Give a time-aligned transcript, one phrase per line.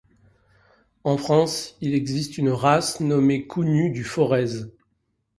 [1.03, 4.63] En France, il existe une race nommée Cou nu du Forez.